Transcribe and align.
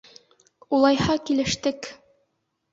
—Улайһа, 0.77 1.19
килештек. 1.29 1.95